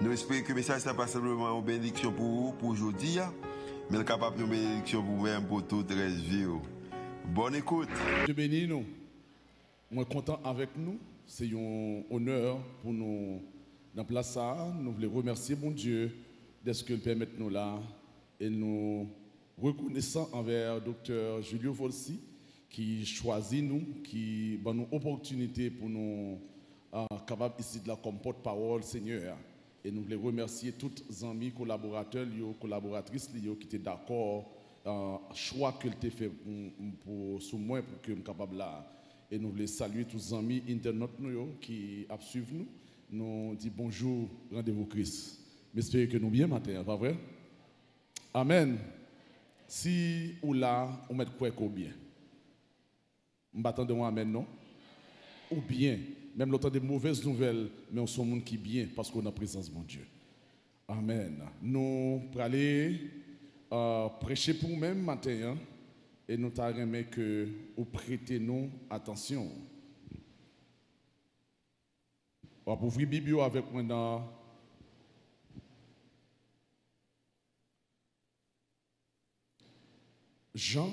[0.00, 3.18] Nous espérons que le message n'est pas simplement une bénédiction pour vous, pour aujourd'hui,
[3.90, 6.46] mais capable de bénédiction pour vous-même, pour toute la vie.
[7.26, 7.88] Bonne écoute.
[8.24, 8.84] Dieu bénit nous.
[9.90, 10.98] Moi, content avec nous.
[11.26, 13.40] C'est un honneur pour nous
[13.94, 14.74] dans.
[14.74, 16.12] Nous voulons remercier mon Dieu
[16.64, 17.78] de ce qu'il permet nous là.
[18.40, 19.08] Et nous
[19.56, 22.20] reconnaissons envers docteur Julio Volsi
[22.68, 26.40] qui choisit nous, qui donne nous opportunité pour nous
[26.92, 29.36] uh, capables ici de la comme porte-parole, Seigneur.
[29.84, 32.26] Et nous voulons remercier tous les amis, collaborateurs,
[32.58, 34.50] collaboratrices qui étaient d'accord
[34.86, 38.90] euh, choix que tu fait pour, pour, moi pour que je sois capable là.
[39.30, 42.66] Et nous voulons saluer tous les amis internautes nous, qui suivent nous.
[43.10, 45.40] Nous disons bonjour, rendez-vous Christ.
[45.74, 47.16] J'espère que nous bien matin, pas vrai?
[48.32, 48.78] Amen.
[49.66, 51.92] Si ou là, on met quoi bien?
[53.54, 54.46] On de moi amen, non?
[55.50, 55.98] Ou bien,
[56.34, 59.68] même l'autre des mauvaises nouvelles, mais on sommes monde qui bien parce qu'on a présence
[59.70, 60.06] de mon Dieu.
[60.88, 61.42] Amen.
[61.62, 63.00] Nous pour aller
[63.72, 65.58] euh, prêcher pour nous-mêmes matin hein,
[66.28, 69.48] et nous t'aimerais que vous prêtez nous attention.
[72.66, 74.26] On va ouvrir Bible avec moi dans
[80.54, 80.92] Jean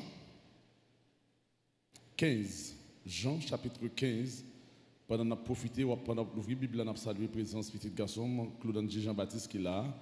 [2.17, 2.75] 15.
[3.05, 4.50] Jean chapitre 15
[5.11, 8.49] pendant qu'on a profité, pendant l'ouvrir la Bible, on a salué la présence petit garçon,
[8.61, 9.93] Claude Jean-Baptiste qui est là.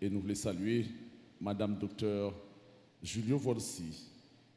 [0.00, 0.86] Et nous voulons saluer
[1.40, 2.32] Madame Docteur
[3.02, 4.08] Julio Volsi.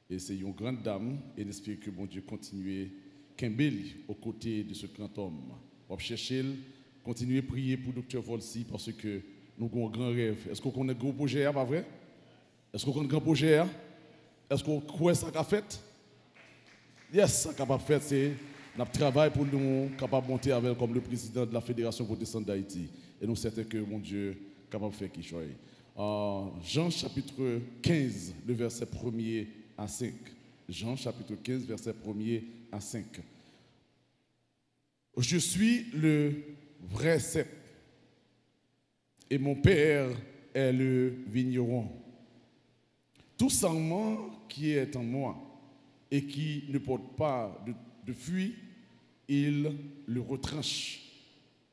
[0.07, 1.17] Et c'est une grande dame.
[1.35, 2.91] Et j'espère que bon Dieu continue
[3.35, 5.41] Kimbeli aux côtés de ce grand homme.
[5.89, 6.45] On va chercher,
[7.03, 9.23] continuer à prier pour Docteur Volsi parce que
[9.57, 10.49] nous avons un grand rêve.
[10.51, 11.83] Est-ce qu'on connaît un grand projet, pas vrai?
[12.71, 13.65] Est-ce qu'on connaît un grand projet?
[14.51, 15.81] Est-ce qu'on croit ça qu'a fait?
[17.11, 18.33] Yes, ça qu'a fait, c'est
[18.77, 22.45] nous travaillons pour nous capables de monter avec comme le président de la Fédération protestante
[22.45, 22.89] d'Haïti.
[23.21, 24.37] Et nous sommes que mon Dieu
[24.69, 25.47] capable de faire quelque chose.
[25.97, 29.47] Euh, Jean chapitre 15, le verset 1er
[29.77, 30.13] à 5.
[30.67, 33.05] Jean chapitre 15, verset 1er à 5.
[35.17, 36.33] Je suis le
[36.81, 37.47] vrai cep
[39.29, 40.09] et mon père
[40.53, 41.87] est le vigneron.
[43.37, 45.37] Tout serment qui est en moi
[46.11, 47.73] et qui ne porte pas de,
[48.05, 48.64] de fuite
[49.27, 49.75] il
[50.05, 51.01] le retranche.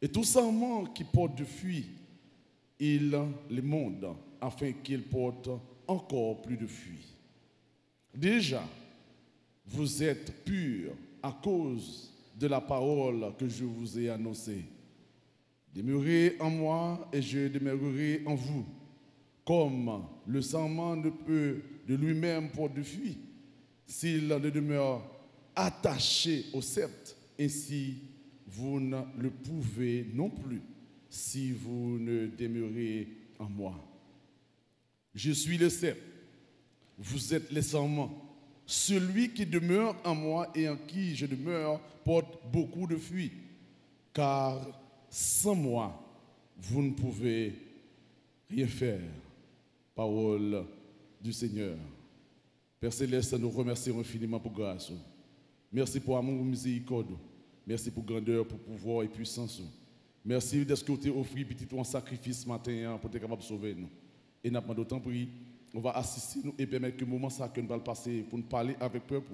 [0.01, 1.91] Et tout serment qui porte de fuite,
[2.79, 3.17] il
[3.51, 5.49] le monde afin qu'il porte
[5.87, 7.17] encore plus de fuite.
[8.15, 8.63] Déjà,
[9.67, 10.93] vous êtes purs
[11.23, 14.65] à cause de la parole que je vous ai annoncée.
[15.75, 18.67] Demeurez en moi et je demeurerai en vous.
[19.45, 23.19] Comme le serment ne peut de lui-même porter de fuite
[23.87, 25.05] s'il ne demeure
[25.55, 27.97] attaché au sceptre ainsi,
[28.47, 30.61] vous ne le pouvez non plus
[31.09, 33.09] si vous ne demeurez
[33.39, 33.79] en moi.
[35.15, 35.99] Je suis le cep,
[36.99, 38.11] vous êtes les serments.
[38.65, 43.33] Celui qui demeure en moi et en qui je demeure porte beaucoup de fruits,
[44.13, 44.67] car
[45.11, 46.03] sans moi,
[46.57, 47.55] vous ne pouvez
[48.49, 49.01] rien faire.
[49.95, 50.65] Parole
[51.21, 51.77] du Seigneur.
[52.81, 54.91] Père Céleste, nous remercions infiniment pour grâce.
[55.71, 57.15] Merci pour amour miséricorde.
[57.67, 59.63] Merci pour grandeur, pour pouvoir et puissance.
[60.25, 63.41] Merci de ce que tu as offert petit un sacrifice matin hein, pour être capable
[63.41, 63.89] de sauver nous.
[64.43, 65.29] Et nous avons d'autant pris,
[65.75, 68.39] on va assister nous et permettre que le moment ça que nous allons passer pour
[68.39, 69.33] nous parler avec peuple,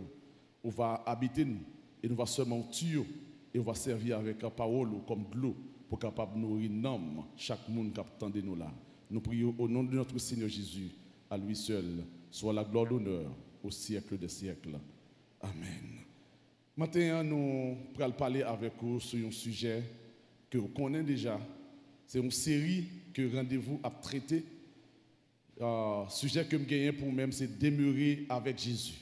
[0.62, 1.60] on va habiter nous
[2.02, 3.04] et nous va seulement tuer
[3.52, 5.56] et on va servir avec la parole comme de l'eau
[5.88, 8.72] pour capable nourrir l'homme, chaque monde qui attend nous là.
[9.10, 10.90] Nous prions au nom de notre Seigneur Jésus,
[11.30, 13.30] à lui seul, soit la gloire d'honneur
[13.62, 14.78] au siècle des siècles.
[15.40, 16.07] Amen.
[16.78, 19.82] Maintenant, nous allons parler avec vous sur un sujet
[20.48, 21.40] que vous connaissez déjà.
[22.06, 24.44] C'est une série que rendez-vous a traité.
[25.60, 28.94] Euh, sujet que je pour moi, c'est demeurer avec Jésus.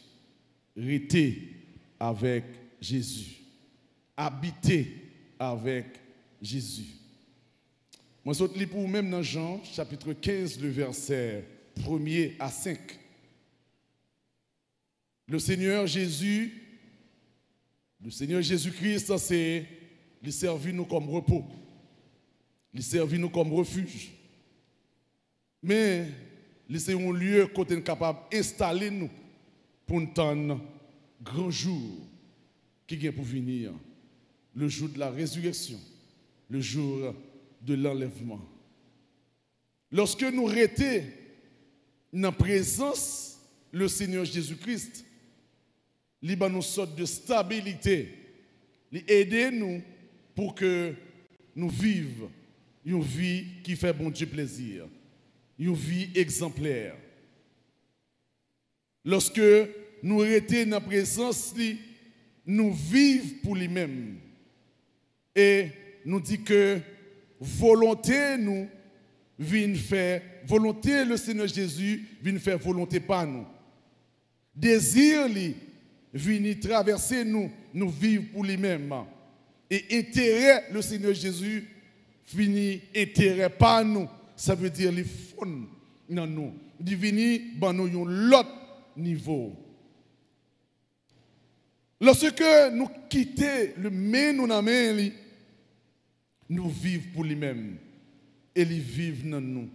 [0.74, 1.52] Rester
[2.00, 2.44] avec
[2.80, 3.42] Jésus.
[4.16, 4.94] Habiter
[5.38, 5.84] avec
[6.40, 6.94] Jésus.
[8.24, 11.44] Moi, je lis pour vous-même dans Jean, chapitre 15, le verset
[11.78, 12.78] 1er à 5.
[15.28, 16.62] Le Seigneur Jésus
[18.02, 19.66] le Seigneur Jésus-Christ, c'est
[20.22, 21.44] il servir nous comme repos.
[22.74, 24.10] Il servir nous comme refuge.
[25.62, 26.08] Mais
[26.78, 29.10] c'est un lieu côté nous capable d'installer nous
[29.86, 30.60] pour un
[31.22, 32.06] grand jour
[32.86, 33.72] qui vient pour venir,
[34.54, 35.78] le jour de la résurrection,
[36.50, 37.14] le jour
[37.62, 38.40] de l'enlèvement.
[39.90, 41.04] Lorsque nous restons
[42.12, 43.40] dans la présence
[43.72, 45.05] le Seigneur Jésus-Christ,
[46.22, 48.08] il nous sorte de stabilité,
[48.92, 49.82] il aide nous
[50.34, 50.94] pour que
[51.54, 52.30] nous vivions
[52.84, 54.86] une vie qui fait bon Dieu plaisir,
[55.58, 56.94] une vie exemplaire.
[59.04, 59.40] Lorsque
[60.02, 61.52] nous restons dans la présence,
[62.46, 64.18] nous vivons pour lui-même.
[65.34, 65.68] Et
[66.04, 66.78] nous dit que
[67.40, 68.68] volonté nous
[69.38, 73.46] vient faire, volonté le Seigneur Jésus vient faire volonté pas nous.
[74.54, 75.54] Désir lui
[76.16, 78.92] vient traverser nous, nous vivre pour lui-même.
[79.70, 81.68] Et intérêt le Seigneur Jésus
[82.32, 84.08] vient intérêt pas nous.
[84.36, 85.66] Ça veut dire les fonds
[86.08, 86.52] dans nous.
[86.86, 88.50] Il vient dans nous l'autre
[88.96, 89.54] niveau.
[92.00, 94.46] Lorsque nous quittons le main nous
[96.48, 97.76] nous vivons pour lui-même.
[98.54, 99.68] Et il vit dans nous.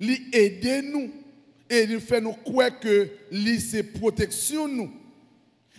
[0.00, 1.10] Il aide nous.
[1.68, 4.90] Et il fait nous croire que lui c'est protection nous.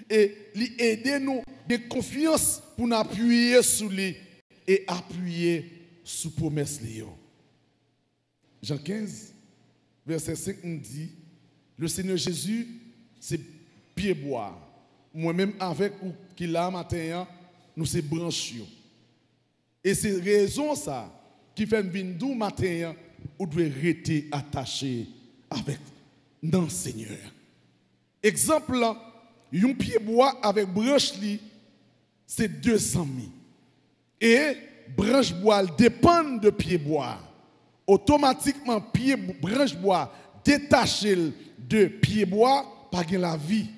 [0.10, 4.16] Et il aide nous de confiance pour nous appuyer sur lui
[4.68, 5.72] et appuyer
[6.04, 6.80] sur promesse
[8.62, 9.34] Jean 15,
[10.06, 11.10] verset 5 nous dit,
[11.78, 12.68] le Seigneur Jésus,
[13.20, 13.40] c'est
[13.96, 14.60] pied bois.
[15.14, 17.28] Moi-même avec ou qui l'a matin,
[17.76, 18.54] nous c'est branches.
[19.84, 21.12] Et c'est raison ça
[21.54, 21.84] qui fait
[22.18, 22.96] d'où matin,
[23.38, 25.08] ou doit rester attaché
[25.50, 25.80] avec
[26.42, 27.18] dans Seigneur.
[28.22, 28.80] Exemple,
[29.54, 31.40] un pied bois avec branche li,
[32.26, 33.28] c'est 200 000.
[34.20, 34.58] Et
[34.96, 37.20] branche bois dépend de pied bois.
[37.86, 40.12] Automatiquement, pied, branche bois
[40.44, 41.16] détaché
[41.58, 43.70] de pied bois, pas la vie.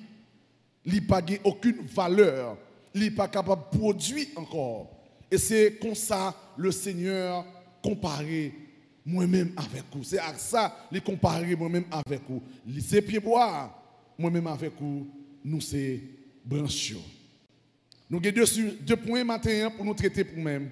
[0.84, 2.56] Il n'a pas aucune valeur.
[2.94, 4.90] Il n'est pas capable de produire encore.
[5.30, 7.44] Et c'est comme ça le Seigneur
[7.82, 8.54] comparé
[9.04, 10.02] moi-même avec vous.
[10.02, 12.42] C'est à ça qu'il comparé moi-même avec vous.
[12.80, 13.70] C'est pied bois,
[14.18, 15.06] moi-même avec vous,
[15.46, 16.00] nous c'est
[16.44, 16.94] branches.
[18.10, 20.70] Nous avons deux, deux points maintenant pour nous traiter pour nous-mêmes.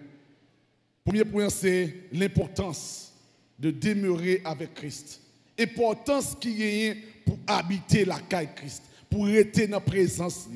[1.05, 3.13] Premier point, c'est l'importance
[3.59, 5.21] de demeurer avec Christ.
[5.57, 6.95] L'importance qu'il y a
[7.25, 10.49] pour habiter la caille Christ, pour rester dans la présence.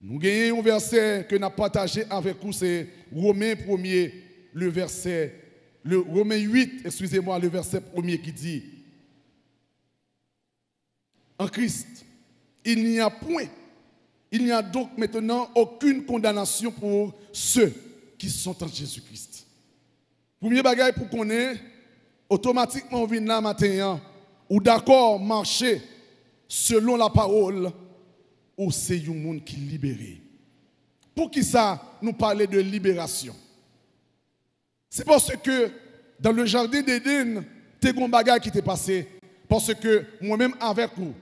[0.00, 4.08] Nous avons un verset que nous avons partagé avec vous, c'est Romains 1
[4.54, 5.34] le verset,
[5.84, 8.64] le Romains 8, excusez-moi, le verset 1 qui dit
[11.38, 12.04] En Christ,
[12.64, 13.46] il n'y a point,
[14.30, 17.72] il n'y a donc maintenant aucune condamnation pour ceux
[18.18, 19.46] qui sont en Jésus-Christ.
[20.40, 21.60] Premier bagage pour qu'on ait,
[22.28, 24.00] automatiquement on vient là matin,
[24.48, 25.80] ou d'accord marcher
[26.48, 27.70] selon la parole
[28.56, 30.20] ou c'est un monde qui est.
[31.14, 33.34] Pour qui ça nous parler de libération?
[34.88, 35.70] C'est parce que
[36.20, 37.44] dans le jardin d'Éden,
[37.80, 39.08] tu un bagage qui t'est passé.
[39.48, 41.14] Parce que moi-même avec vous,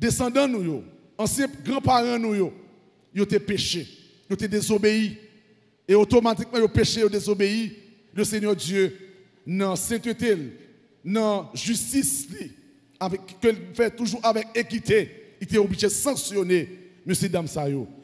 [0.00, 0.82] descendants nous,
[1.18, 2.50] anciens grands-parents nous,
[3.14, 3.86] ils ont péché,
[4.28, 5.18] ils ont désobéi.
[5.86, 7.76] Et automatiquement, ils ont péché, ils ont désobéi.
[8.14, 8.96] Le Seigneur Dieu,
[9.46, 10.36] dans sainteté,
[11.04, 12.28] dans justice,
[12.98, 16.68] avec, que fait toujours avec équité, il était obligé de sanctionner
[17.06, 17.14] M.
[17.28, 17.46] Dame.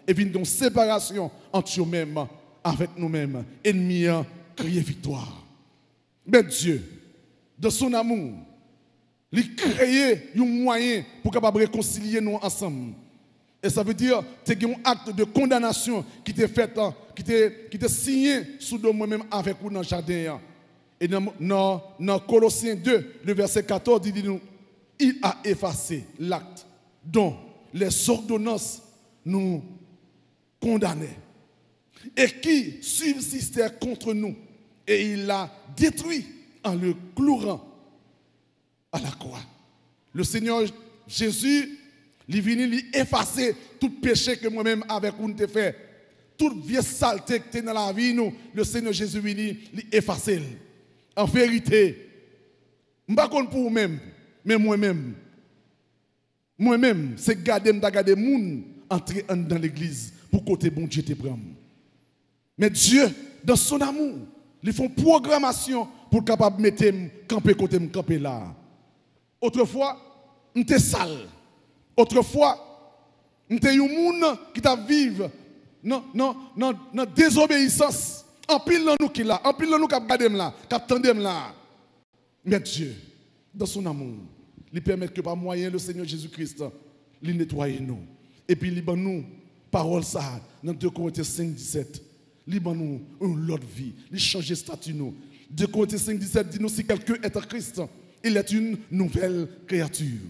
[0.07, 2.27] Et vient donc séparation entre eux-mêmes,
[2.63, 3.45] avec nous-mêmes.
[3.65, 4.07] Ennemis,
[4.55, 5.45] crier victoire.
[6.27, 6.83] Mais Dieu,
[7.59, 8.33] de son amour,
[9.33, 12.95] il a créé un moyen pour capable réconcilier nous ensemble.
[13.63, 17.25] Et ça veut dire que as un acte de condamnation qui t'est fait, hein, qui
[17.25, 20.41] t'est signé sous moi-même avec vous dans le jardin.
[21.01, 21.33] Et dans,
[21.99, 24.41] dans, Colossiens 2, le verset 14, il dit nous,
[24.99, 26.67] il a effacé l'acte
[27.05, 27.37] dont
[27.75, 28.83] les ordonnances
[29.25, 29.63] nous
[30.61, 31.19] condamnaient
[32.17, 34.35] et qui subsistait contre nous.
[34.87, 36.25] Et il l'a détruit
[36.65, 37.76] en le clouant
[38.93, 39.41] à la croix.
[40.13, 40.63] Le Seigneur
[41.07, 41.79] Jésus,
[42.29, 45.77] il est venu effacer tout péché que moi-même avec vous fait.
[46.37, 49.59] Toute vieille saleté qui était dans la vie, nous, le Seigneur Jésus est venu
[49.93, 50.43] effacer.
[51.17, 52.11] En vérité,
[53.07, 53.99] je ne pas pour vous-même,
[54.45, 55.15] mais moi-même,
[56.59, 61.39] moi-même, c'est garder, me garder moun entrer dans l'église pour côté bon Dieu te prendre.
[62.59, 63.09] Mais Dieu,
[63.45, 64.19] dans son amour,
[64.63, 66.85] ils font programmation pour capable mettre
[67.29, 68.55] camper côté camper là.
[69.41, 69.97] Autrefois,
[70.55, 71.29] j'étais sale.
[71.97, 72.59] Autrefois,
[73.49, 75.31] j'étais un monde qui t'a vivre
[75.83, 78.25] non non non non désobéissance.
[78.49, 81.17] En pile nous qui là, en pile nous qui là, qui.
[82.45, 82.95] Mais Dieu,
[83.53, 84.19] dans son amour,
[84.73, 86.63] il permet que par moyen le Seigneur Jésus-Christ,
[87.23, 87.99] il nettoie nous.
[88.49, 89.25] Et puis il nous,
[89.71, 92.03] parole ça, dans 2 Corinthiens 5, 17,
[92.47, 95.15] il nous une autre vie, il change statut nous.
[95.51, 97.83] 2 Corinthiens 5, 17 dit nous si quelqu'un est en Christ,
[98.27, 100.21] il est une nouvelle créature.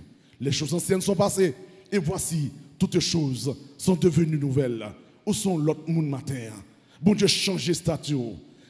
[0.41, 1.55] Les choses anciennes sont passées
[1.91, 4.87] et voici, toutes choses sont devenues nouvelles.
[5.25, 6.53] Où sont l'autre monde matin?
[7.01, 8.17] Bon Dieu, changer statut.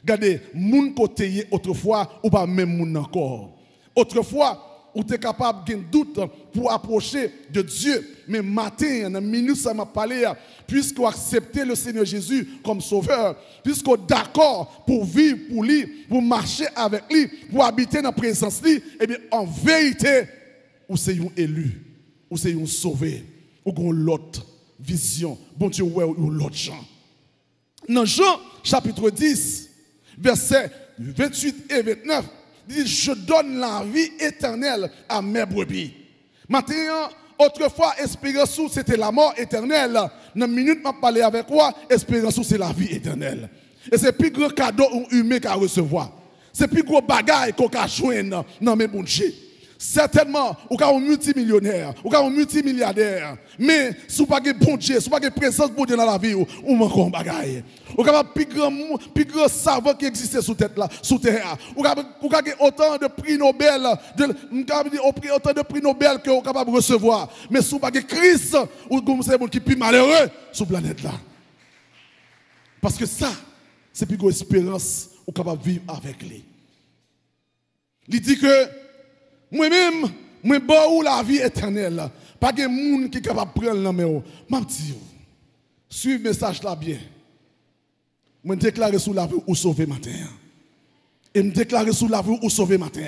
[0.01, 3.57] Regardez, moun côté autrefois ou pas même moun encore.
[3.95, 6.19] Autrefois, ou êtes capable de doute
[6.51, 8.15] pour approcher de Dieu.
[8.27, 10.25] Mais matin, en minute, ça m'a parlé,
[10.65, 16.19] puisque vous acceptez le Seigneur Jésus comme sauveur, puisque d'accord pour vivre pour lui, pour
[16.19, 20.23] marcher avec lui, pour habiter dans la présence de lui, eh bien, en vérité,
[20.89, 21.79] vous êtes un élu,
[22.27, 23.23] vous êtes un sauvé,
[23.63, 24.47] ou avez l'autre
[24.79, 25.37] vision.
[25.55, 26.83] Bon Dieu, ou l'autre gens.
[27.87, 29.69] Dans Jean chapitre 10,
[30.17, 32.25] versets 28 et 29,
[32.69, 35.93] je donne la vie éternelle à mes brebis.
[36.49, 37.09] Maintenant,
[37.39, 39.99] autrefois, espérance, c'était la mort éternelle.
[40.35, 43.49] Dans une minute, je parler avec toi, espérance, c'est la vie éternelle.
[43.91, 46.11] Et c'est le plus grand cadeau humain qu'à recevoir.
[46.51, 49.05] C'est le plus gros bagage qu'on a joindre dans mes bons
[49.79, 53.37] Certainement, ou un multimillionnaire, ou un multimilliardaire.
[53.59, 56.33] Mais si vous pas bon Dieu, si vous pas présence de Dieu dans la vie,
[56.33, 57.63] ou manque un bagage.
[57.95, 61.55] Ou un plus grand, savant qui existe sous tête là, sous terre.
[61.75, 63.83] Ou avez autant de prix Nobel,
[64.17, 64.35] de,
[65.35, 67.29] autant de prix Nobel que vous capable de recevoir.
[67.49, 68.57] Mais si vous pas Christ,
[68.89, 71.13] ou c'est qui plus malheureux sur la planète là.
[72.81, 73.31] Parce que ça,
[73.93, 76.43] c'est plus grande espérance ou capable de vivre avec lui.
[78.07, 78.86] Il dit que
[79.51, 80.11] moi-même,
[80.43, 82.09] moi, bon la vie éternelle.
[82.39, 84.21] Pas de monde qui est capable de prendre la main.
[84.49, 84.93] Je dis,
[85.89, 86.97] suivez le message là bien.
[88.45, 90.11] Je déclare sous la vie ou sauver matin.
[91.33, 93.01] Et je déclare sous la vie ou sauver matin.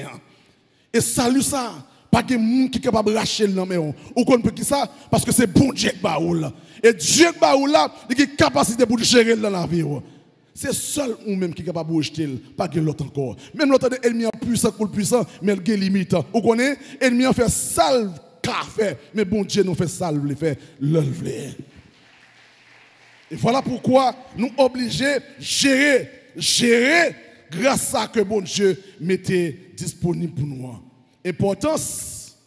[0.92, 1.74] Et salut ça.
[2.12, 3.94] Pas de monde qui est capable de racher le main.
[4.16, 4.90] Ou qu'on peut qui ça?
[5.12, 9.36] Parce que c'est bon Dieu qui Et Dieu qui là, il a capacité pour gérer
[9.36, 9.86] dans la vie.
[10.62, 13.38] C'est seul ou même qui est capable de rejeter, pas que l'autre encore.
[13.54, 16.14] Même l'autre ennemi est puissant pour le puissant, mais il a limite.
[16.34, 16.78] Vous connaissez?
[17.00, 18.12] L'ennemi a fait salve
[18.42, 21.30] café, mais bon Dieu nous fait salve, il fait l'œuvre.
[23.32, 27.16] Et voilà pourquoi nous obligés gérer, gérer
[27.50, 30.78] grâce à que bon Dieu mettait disponible pour nous.
[31.26, 32.38] Importance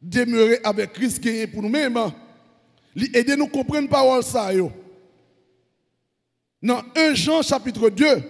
[0.00, 1.98] demeurer avec Christ qui est pour nous-mêmes,
[3.12, 4.54] aider nous comprendre parole ça.
[4.54, 4.72] Yo.
[6.66, 8.22] Dans 1 Jean chapitre 2,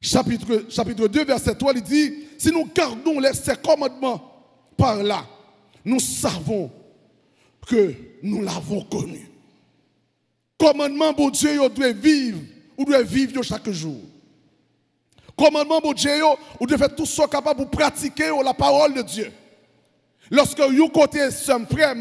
[0.00, 4.22] chapitre, chapitre 2, verset 3, il dit, si nous gardons les, ces commandements
[4.74, 5.26] par là,
[5.84, 6.70] nous savons
[7.68, 9.28] que nous l'avons connu.
[10.56, 12.40] Commandement, bon Dieu, vous devez vivre,
[12.78, 14.00] vous devez vivre chaque jour.
[15.36, 16.10] Commandement, bon Dieu,
[16.58, 19.30] vous devez faire tout ce capable pour pratiquer la parole de Dieu.
[20.30, 21.94] Lorsque vous côté sommes frère,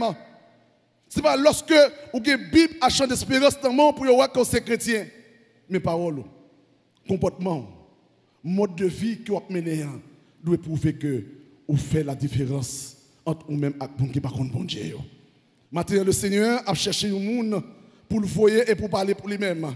[1.13, 1.73] c'est pas lorsque
[2.13, 5.05] vous avez une Bible à champ d'espérance dans le monde pour voir que c'est chrétien.
[5.69, 6.23] Mais paroles,
[7.05, 7.67] comportement,
[8.41, 9.99] mode de vie que vous menez hein,
[10.41, 11.25] doit prouver que
[11.67, 14.95] vous faites la différence entre vous-même et vous qui par contre bon Dieu.
[15.69, 17.61] Maintenant, le Seigneur a cherché un monde
[18.07, 19.67] pour le voyer et pour parler pour lui-même.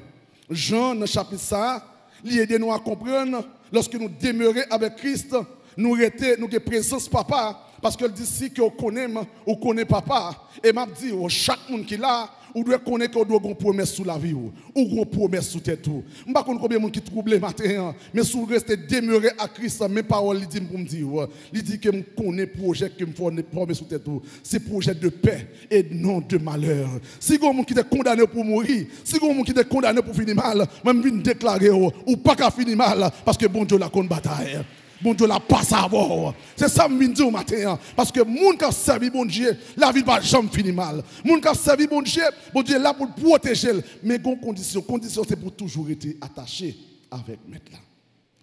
[0.50, 1.86] Jean, dans le chapitre ça,
[2.24, 5.36] il aide nous à comprendre, lorsque nous demeurons avec Christ,
[5.76, 9.14] nous sommes nous présence papa, parce que dit si vous connaissez,
[9.46, 10.48] vous connaissez papa.
[10.64, 13.94] Et m'a dit, oh, chaque monde qui là, vous devez connaître vous devez une promesse
[13.94, 15.86] sous la vie, ou une promesse sous tête.
[15.86, 17.96] Je ne sais pas combien de monde qui trouble matin, hein.
[18.14, 21.64] mais si vous restez demeuré à Christ, mes paroles, il dit pour me dire, il
[21.64, 24.04] dit que je connais projet que me fait promesse sous tête.
[24.42, 26.88] C'est projet de paix et non de malheur.
[27.20, 30.66] Si vous qui est condamné pour mourir, si vous qui est condamné pour finir mal,
[30.86, 34.64] même viens déclarer, ou pas qu'à finir mal, parce que bon Dieu la contre bataille
[35.06, 36.34] bon Dieu la pas savoir.
[36.56, 37.74] C'est ça que je dis au matin.
[37.74, 37.80] Hein.
[37.96, 41.04] Parce que moun qui a servi bon Dieu, la vie va jamais finir mal.
[41.24, 43.72] Moun qui a servi bon Dieu, bon Dieu est là pour protéger.
[44.04, 46.76] Mais une condition, condition c'est pour toujours être attaché
[47.12, 47.78] avec maître là.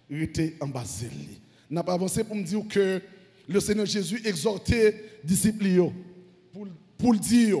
[0.09, 0.83] Rester en bas
[1.69, 3.01] N'a pas avancé pour me dire que
[3.47, 5.91] le Seigneur Jésus exhortait disciples
[6.53, 6.67] pour,
[6.97, 7.57] pour dire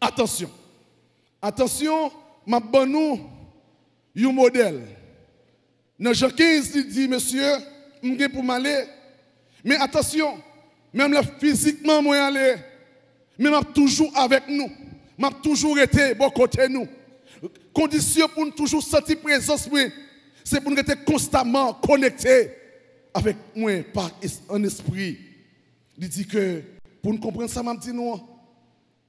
[0.00, 0.50] attention.
[1.40, 2.10] Attention,
[2.44, 3.20] ma bonne nous
[4.16, 4.97] un modèle.
[5.98, 7.54] Dans Jean 15, il dit, monsieur,
[8.02, 8.84] je suis pour m'aller.
[9.64, 10.38] Mais attention,
[10.92, 12.54] même là, physiquement, moi, aller.
[13.38, 14.70] Mais je toujours avec nous.
[15.18, 16.86] Je toujours été bon côté nous.
[17.72, 19.68] Condition pour nous toujours sentir présence,
[20.44, 22.50] c'est pour nous être constamment connectés
[23.12, 24.10] avec moi par
[24.50, 25.18] un esprit.
[25.96, 26.62] Il dit que
[27.02, 28.20] pour nous comprendre ça, je dit nous,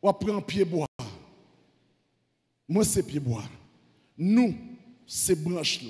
[0.01, 0.87] on prend pied bois.
[2.67, 3.43] Moi, c'est pied bois.
[4.17, 4.55] Nous,
[5.07, 5.81] c'est branche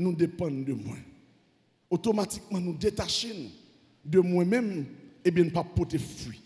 [0.00, 0.96] nous dépendons de moi.
[1.90, 3.34] automatiquement nous détacher
[4.04, 4.86] de moi-même
[5.24, 6.40] et bien pas porter fruit.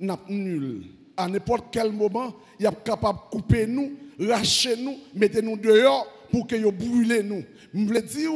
[0.00, 0.82] N'a nul.
[1.16, 6.06] À n'importe quel moment, il est capable de couper nous, lâcher nous, mettre nous dehors
[6.30, 7.44] pour que vous brûlez nous.
[7.72, 8.30] Je veux dire,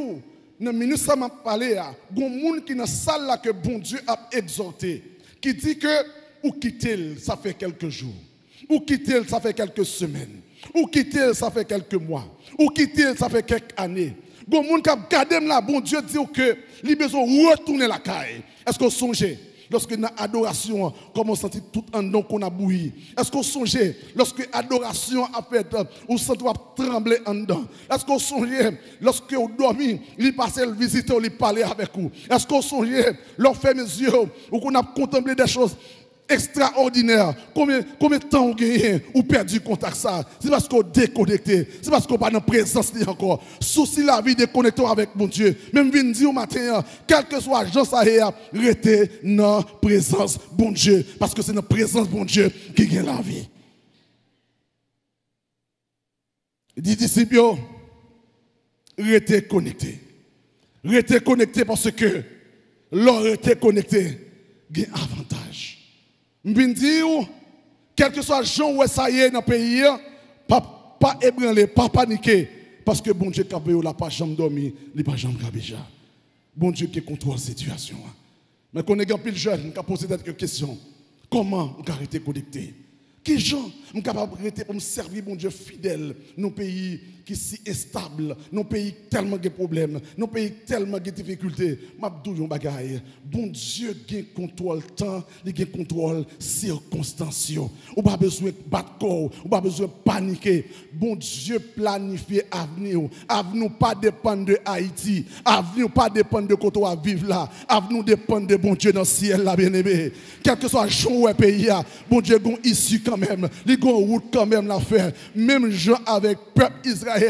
[0.59, 3.51] dans le ministre m'a parlé, il y a des gens qui dans la salle que
[3.51, 5.03] bon Dieu a exhorté,
[5.41, 5.87] qui dit que
[6.43, 8.13] ou quitter ça fait quelques jours,
[8.69, 10.41] ou quitter ça fait quelques semaines,
[10.73, 12.25] ou quitter ça fait quelques mois,
[12.57, 14.15] ou quitter ça fait quelques années.
[14.51, 18.43] Bon monde qui a gardé là, bon Dieu dit que il besoin retourner la caille.
[18.67, 19.39] Est-ce que vous songez
[19.71, 23.95] lorsque dans l'adoration, comment on sentit tout un nom qu'on a bouilli Est-ce qu'on songeait
[24.13, 25.65] lorsque l'adoration a fait,
[26.05, 26.43] ou sentez
[26.75, 27.63] trembler en dedans?
[27.89, 32.11] Est-ce qu'on songeait lorsque vous dormi, il passait le visiter, il parlait avec vous?
[32.29, 34.11] Est-ce qu'on songeait lorsque fait mes yeux,
[34.51, 35.77] ou qu'on a contemplé des choses
[36.29, 37.33] extraordinaire.
[37.53, 40.23] Combien, combien de temps vous gagnez ou perdu contact ça?
[40.39, 41.67] C'est parce qu'on déconnecté.
[41.81, 43.43] C'est parce qu'on pas dans présence encore.
[43.59, 45.55] Souci la vie déconnecté avec mon Dieu.
[45.73, 51.05] Même vient dire au matin, quel que soit Jean Sahia, restez dans présence bon Dieu.
[51.19, 53.47] Parce que c'est dans présence bon Dieu qui gagne la vie.
[56.77, 57.57] Dit disciples,
[58.97, 59.99] restez connectés.
[60.83, 62.23] Restez connectés parce que
[62.91, 64.17] l'on restez connecté,
[64.71, 65.40] gagne avantage.
[66.43, 67.29] Je dire,
[67.95, 69.83] quel que soit le gens où ça dans le pays,
[70.47, 72.49] pas, pas ébranler, pas paniquer.
[72.83, 75.77] Parce que bon Dieu qui n'a pas jamais dormi, il pas jamais déjà.
[76.55, 77.97] Bon Dieu qui contrôle la situation.
[78.73, 80.77] Mais quand on est peu jeune, on a posé quelques questions.
[81.29, 82.73] Comment on a arrêté connecté?
[83.23, 86.99] Qui gens sont capables de me servir mon Dieu fidèle nos pays
[87.31, 91.79] qui si instable, nos pays tellement de problèmes, nos pays tellement de difficultés.
[91.99, 92.99] M'abdou yon bagay.
[93.23, 97.51] Bon Dieu gen contrôle temps, il gen contrôle circonstances.
[97.95, 100.65] Ou pas besoin de battre corps, ou pas besoin de paniquer.
[100.93, 103.09] Bon Dieu planifie avenir.
[103.27, 107.49] Avenir pas dépendre de Haïti, avenir pas dépendre de côté à vivre là.
[107.67, 110.11] Avenir dépend de bon Dieu dans le ciel là bien-aimé.
[110.43, 111.69] Quel que soit le pays
[112.09, 113.47] bon Dieu gon issu quand même.
[113.65, 115.11] Il gon route quand même la faire.
[115.35, 117.20] Même Jean avec peuple Israël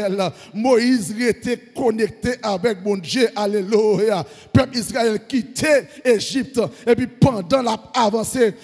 [0.54, 3.28] Moïse était connecté avec mon Dieu.
[3.34, 4.24] Alléluia.
[4.52, 6.60] Peuple Israël quittait Égypte.
[6.86, 8.54] Et puis pendant l'avancée,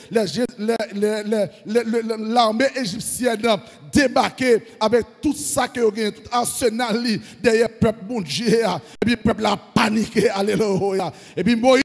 [1.68, 3.58] l'armée égyptienne
[3.92, 7.02] débarqué avec tout ça que avez, tout arsenal
[7.42, 8.48] derrière peuple mon Dieu.
[8.48, 8.66] Et
[9.00, 10.28] puis peuple a paniqué.
[10.30, 11.12] Alléluia.
[11.36, 11.82] Et puis Moïse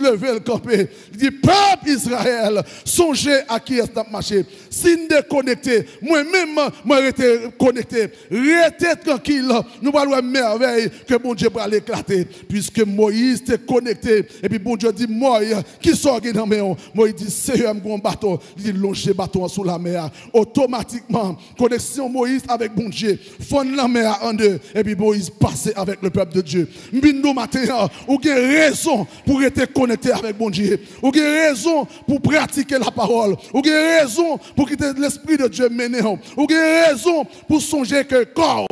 [0.00, 0.88] levé le campé.
[1.12, 4.44] Il dit, peuple Israël, songez à qui est marché.
[4.70, 8.08] Si nous déconnecté, moi-même, moi été connecté.
[8.30, 9.52] Restez tranquille.
[9.82, 12.26] Nous allons merveille que mon Dieu va l'éclater.
[12.48, 14.24] Puisque Moïse était connecté.
[14.42, 15.40] Et puis bon Dieu dit, moi,
[15.80, 16.76] qui sort dans main?
[16.94, 18.38] Moïse dit, Seigneur, un bateau.
[18.56, 20.10] Il dit, longer bateau sous la mer.
[20.32, 23.18] Automatiquement, connexion Moïse avec bon Dieu.
[23.48, 24.58] Fond la mer en deux.
[24.74, 26.68] Et puis Moïse passait avec le peuple de Dieu.
[26.92, 30.80] Mbino matin, ou avez raison pour être connecté avec bon Dieu.
[31.02, 33.36] Ou raison pour pratiquer la parole.
[33.52, 36.02] Ou avez raison pour quitter l'Esprit de Dieu mener.
[36.02, 38.66] Ou avez raison pour songer que le corps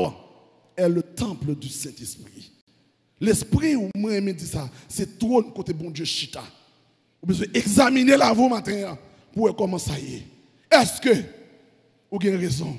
[0.77, 2.53] est le temple du Saint-Esprit.
[3.21, 6.43] L'Esprit, ou moi, me dit ça, c'est trop côté bon Dieu chita.
[7.23, 8.99] Vous besoin examiner la vous matin
[9.33, 10.25] pour voir comment ça y est.
[10.71, 11.15] Est-ce que
[12.11, 12.77] vous avez raison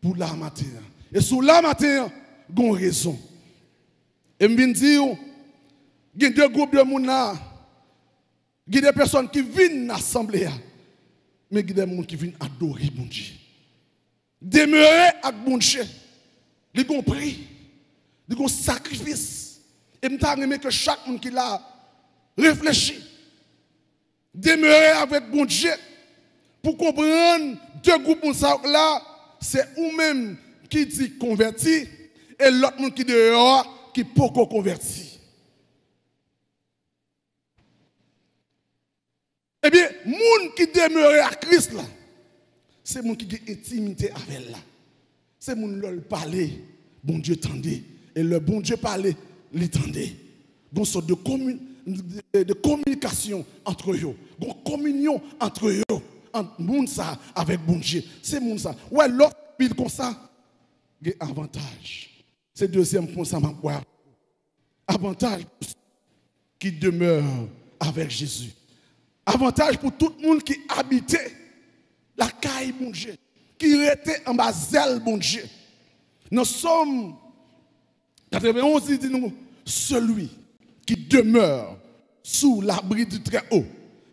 [0.00, 0.64] pour la matin?
[1.12, 2.10] Et sous la matin,
[2.48, 3.18] vous avez raison.
[4.38, 4.98] Et je dis,
[6.16, 7.10] il y a deux groupes de monde.
[8.66, 10.48] Il y a des personnes qui viennent à l'assemblée.
[11.50, 13.34] Mais il y a des gens qui viennent adorer mon Dieu.
[14.40, 15.84] Demeurer avec mon Dieu.
[16.74, 17.46] Ils ont pris.
[18.28, 19.60] Ils ont sacrifice.
[20.02, 21.60] Et je aimé que chaque monde qui l'a
[22.36, 22.94] réfléchi.
[24.34, 25.72] Demeurer avec mon Dieu.
[26.62, 28.24] Pour comprendre deux groupes
[28.64, 29.02] là,
[29.40, 30.36] c'est ou-même
[30.68, 31.86] qui dit converti
[32.38, 35.05] et l'autre monde qui dehors qui peut converti.
[39.66, 41.82] Eh bien, monde qui demeure à Christ là,
[42.84, 44.58] c'est monde qui a intimité avec là.
[45.40, 46.62] C'est monde qui parler,
[47.02, 47.82] bon Dieu tendait.
[48.14, 49.16] Et le bon Dieu parlait,
[49.52, 50.12] il tendait.
[50.72, 51.14] Donc, sorte de,
[52.44, 54.14] de, communication entre eux.
[54.40, 55.82] Une communion entre eux.
[56.32, 58.04] Entre monde ça avec bon Dieu.
[58.22, 58.76] C'est monde ça.
[58.90, 60.30] Ouais, l'autre pile comme ça,
[61.02, 62.24] il y a avantage.
[62.54, 63.54] C'est deuxième point, ça m'a
[64.86, 65.42] Avantage
[66.58, 67.24] qui demeure
[67.80, 68.52] avec Jésus.
[69.26, 71.32] Avantage pour tout le monde qui habitait
[72.16, 73.16] la caille, bon Dieu,
[73.58, 75.44] qui était en bas zèle, bon Dieu.
[76.30, 77.16] Nous sommes,
[78.30, 79.32] 91 dit nous,
[79.64, 80.30] celui
[80.86, 81.76] qui demeure
[82.22, 83.64] sous l'abri du Très-Haut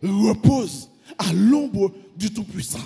[0.02, 2.78] repose à l'ombre du Tout-Puissant.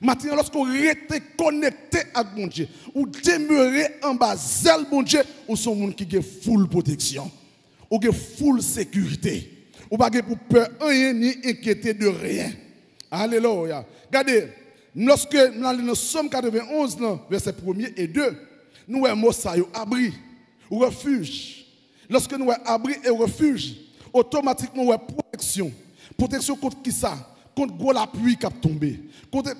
[0.00, 5.56] Maintenant, lorsqu'on est connecté à bon Dieu, ou demeurer en bas zèle, bon Dieu, ou
[5.56, 7.30] sont monde qui a full protection
[7.90, 9.50] ou avez full sécurité.
[9.94, 12.50] Ou pas pour peur rien ni inquiéter de rien.
[13.08, 13.86] Alléluia.
[14.08, 14.48] Regardez,
[14.92, 16.98] lorsque nous allons dans Somme 91,
[17.30, 18.36] verset 1 et 2,
[18.88, 20.12] nous avons ça, abri,
[20.68, 21.66] refuge.
[22.10, 23.76] Lorsque nous avons abri et refuge,
[24.12, 25.70] automatiquement nous avons protection.
[26.16, 27.16] Protection contre qui ça?
[27.54, 29.00] Contre gros la pluie qui a tombé.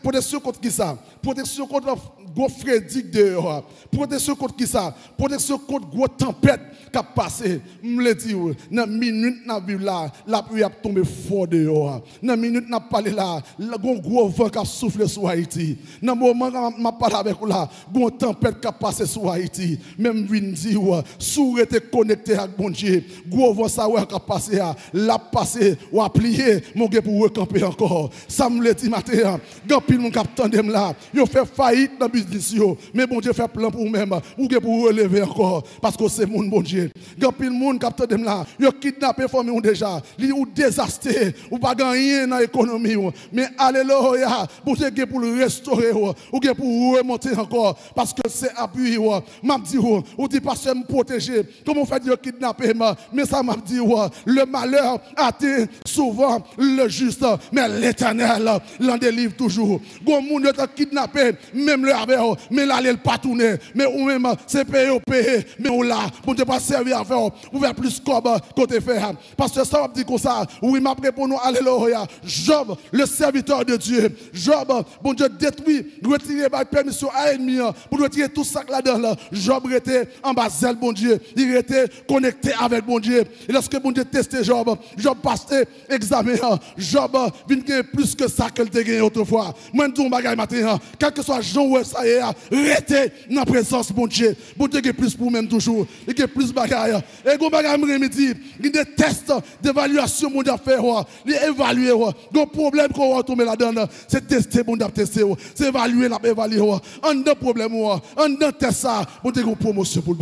[0.03, 0.99] Protection contre qui ça?
[1.23, 1.97] Protection contre
[2.35, 3.65] gros frédic dehors.
[3.91, 4.95] Protection contre qui ça?
[5.17, 7.61] Protection contre gros tempête qui a passé.
[7.83, 8.35] Je le dis,
[8.71, 12.03] dans minute n'a là, la pluie a tombé fort dehors.
[12.23, 15.79] Dans minute n'a parlé là, le gros vent qui a soufflé sur Haïti.
[16.03, 19.79] Dans moment m'a parlé avec vous là, gros tempête qui a passé sur Haïti.
[19.99, 20.77] Même vin dit
[21.19, 23.05] sous été connecté avec bon Dieu.
[23.29, 24.61] Gros vent ça qui a passé
[24.93, 27.84] l'a passé ou a plié mon gars pour recamper encore.
[28.29, 32.53] Ça me le matin, grand pile mon cap tandem là, yo fait faillite dans business
[32.53, 36.27] yo, mais bon Dieu fait plan pour même ou pour relever encore parce que c'est
[36.27, 36.91] mon bon Dieu
[37.23, 38.47] a de monde qui a là.
[38.63, 40.01] Ont kidnappé famille déjà.
[40.19, 41.35] Ils ont désastré.
[41.51, 42.97] Ou pas gagné dans l'économie.
[43.33, 44.47] Mais alléluia.
[44.65, 45.93] Pour Dieu pour le restaurer.
[45.93, 47.77] Ou pour remonter encore.
[47.95, 48.99] Parce que c'est appuyé.
[49.43, 51.43] M'a dit, ou dit parce que me protéger.
[51.65, 52.73] Comment fait dire kidnapper
[53.13, 53.79] Mais ça m'a dit,
[54.25, 57.25] le malheur atteint souvent le juste.
[57.53, 59.81] Mais l'éternel l'en délivre toujours.
[60.03, 61.33] Bon monde est kidnappé.
[61.53, 62.19] Même le avec.
[62.51, 63.55] Mais là, il pas tourner.
[63.75, 65.47] Mais ou même, c'est payé ou payé.
[65.59, 66.07] Mais on l'a.
[66.25, 67.29] Bon Dieu pas servir à faire,
[67.61, 68.23] faire plus comme
[68.55, 69.13] côté faire.
[69.37, 72.07] Parce que ça, dit comme ça, oui, m'a pour nous, alléluia.
[72.25, 74.17] Job, le serviteur de Dieu.
[74.33, 77.59] Job, bon Dieu détruit, retirer la permission à ennemi,
[77.91, 79.15] pour retirer tout ça là-dedans.
[79.33, 80.49] Job était en bas
[80.81, 81.21] bon Dieu.
[81.37, 83.25] Il était connecté avec bon Dieu.
[83.49, 86.35] Et lorsque bon Dieu testait Job, Job passait examen.
[86.77, 87.17] Job
[87.49, 87.61] vient
[87.93, 89.55] plus que ça qu'elle t'a gagné autrefois.
[89.73, 93.45] Moi, je dis un matin, quel que soit Jean ou ça est, restez dans la
[93.47, 94.37] présence, bon Dieu.
[94.57, 95.87] Bon Dieu, plus pour même toujours.
[96.07, 97.01] Il y plus bagaille.
[97.25, 101.93] Et go bagaille me dit, il des tests d'évaluation mon faire, il évaluer,
[102.33, 105.23] le problème qu'on va tomber là-dedans, c'est tester mon tester,
[105.55, 106.61] c'est évaluer la évaluer.
[107.03, 107.73] Un de problème
[108.17, 110.19] un de test ça, te une promotion pour le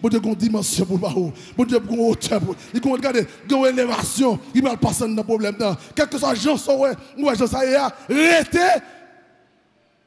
[0.00, 2.40] pour te une dimension pour le baou, pour te une hauteur,
[2.72, 5.76] il va regarder, une élévation, il va passer dans problème là.
[5.94, 8.58] Quel que soit Jean Sowe, ou Jean Saïa, restez,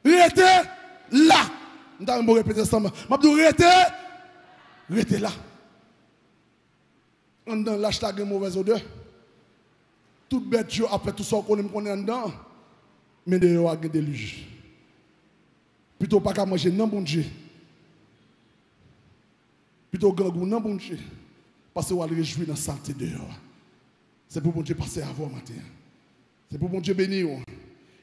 [0.03, 0.41] restez
[1.12, 1.41] là.
[1.99, 2.80] Je vais répéter ça.
[2.80, 3.43] Je
[4.95, 5.30] vais restez là
[7.49, 8.82] en dedans, l'hashtag mauvaise odeur.
[10.30, 12.32] Tout bête, après tout ça qu'on connaît en dedans,
[13.25, 14.45] mais de a un déluge.
[15.97, 17.25] Plutôt pas qu'à manger non bon Dieu.
[19.89, 20.99] Plutôt gangou non bon Dieu.
[21.73, 23.34] Parce qu'on va réjouir dans la santé dehors.
[24.27, 25.53] C'est pour bon Dieu passer vous matin.
[26.52, 27.28] C'est pour bon Dieu bénir.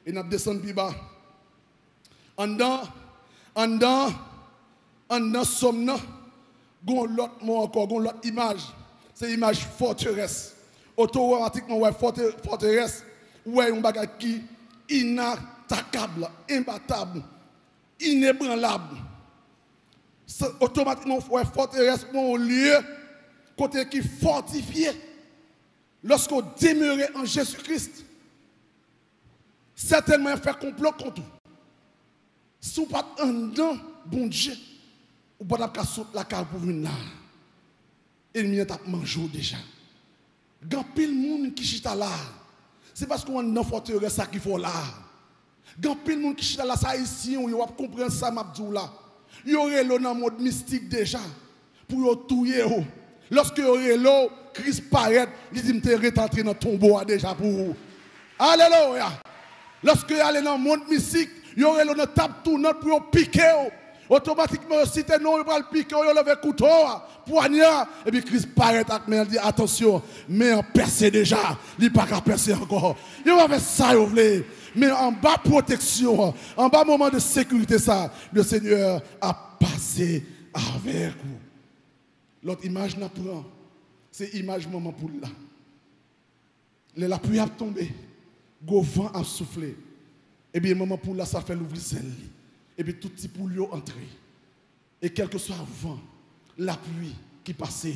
[0.05, 0.93] Et nous descendons plus bas.
[2.37, 2.81] En dedans,
[3.55, 4.09] en dedans,
[5.09, 8.61] en dedans, sommes nous, l'autre mot encore, l'autre image
[9.15, 10.55] c'est l'image forteresse.
[10.95, 13.03] Automatiquement, ouais, forteresse,
[13.45, 14.41] ouais, un bagage qui
[14.89, 17.23] inattaquable, imbattable,
[17.99, 18.97] inébranlable.
[20.59, 22.75] Automatiquement, ouais, forteresse, un lieu,
[23.57, 24.89] côté qui fortifié.
[26.03, 28.04] Lorsqu'on demeurait en Jésus-Christ,
[29.75, 31.27] certainement faire complot contre vous.
[32.59, 34.53] Si vous pas un don, bon Dieu,
[35.39, 36.95] vous pouvez pas la carte pour venir là
[38.35, 39.57] ennemi a mangé déjà.
[40.63, 42.09] Grand pile monde qui chita là.
[42.93, 44.71] C'est parce qu'on est dans forteresse ça qu'il faut là.
[45.79, 48.91] Grand pile monde qui chita là ça ici on va comprendre ça m'a dit là.
[49.45, 51.19] Y aurait l'eau dans mode mystique déjà
[51.87, 52.65] pour yo touyer
[53.31, 57.51] Lorsque y aurait l'eau Christ paraît, il dit me rentré dans ton tombeau déjà pour
[57.51, 57.75] vous.
[58.39, 59.09] Alléluia.
[59.85, 61.29] Lorsque y allez dans le monde mystique,
[61.63, 63.69] aurait l'eau dans table tournante pour piquer
[64.07, 66.65] Automatiquement, si tu non, va le piquer, il le couteau,
[67.25, 67.87] poignard.
[68.05, 72.21] Et puis Christ paraît avec dit attention, mais en percé déjà, il n'est pas qu'à
[72.21, 72.95] percer encore.
[73.25, 74.45] Il va faire ça, vous voulez.
[74.75, 81.13] Mais en bas protection, en bas moment de sécurité, ça, le Seigneur a passé avec
[81.23, 81.39] vous.
[82.43, 83.43] L'autre image n'a pas.
[84.11, 85.27] C'est image moment pour là.
[86.95, 87.91] La pluie a tombé,
[88.61, 89.75] le vent a soufflé.
[90.53, 91.81] Et bien, moment pour là, ça fait l'ouvrir
[92.77, 94.07] et puis tout petit poulio entrer.
[95.01, 95.99] Et quel que soit vent,
[96.57, 97.95] la pluie qui passait,